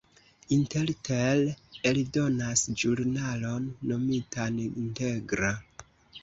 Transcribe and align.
Intertel 0.55 1.41
eldonas 1.89 2.63
ĵurnalon 2.85 3.69
nomitan 3.93 4.59
"Integra". 4.87 5.53